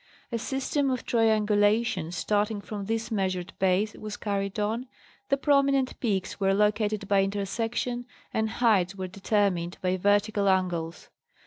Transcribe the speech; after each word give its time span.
A 0.31 0.39
system 0.39 0.89
of 0.89 1.05
triangulation 1.05 2.11
starting 2.11 2.59
from 2.59 2.85
this 2.87 3.11
measured 3.11 3.53
base 3.59 3.93
was 3.93 4.17
carried 4.17 4.59
on, 4.59 4.87
the 5.29 5.37
prominent 5.37 5.99
peaks 5.99 6.39
were 6.39 6.55
located 6.55 7.07
by 7.07 7.21
intersection, 7.21 8.07
and 8.33 8.49
heights 8.49 8.95
were 8.95 9.07
determined 9.07 9.77
by 9.79 9.97
vertical 9.97 10.49
angles. 10.49 11.09